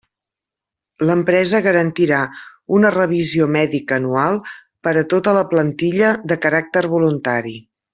L'empresa 1.09 1.59
garantirà 1.67 2.21
una 2.79 2.93
revisió 2.97 3.49
mèdica 3.59 4.01
anual 4.01 4.43
per 4.89 4.97
a 5.03 5.07
tota 5.15 5.39
la 5.41 5.47
plantilla 5.55 6.15
de 6.33 6.43
caràcter 6.49 6.89
voluntari. 7.01 7.59